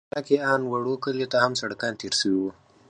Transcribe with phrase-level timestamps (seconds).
[0.03, 2.49] خو په ميرانشاه کښې ان وړو کليو ته هم سړکان تېر سوي وو.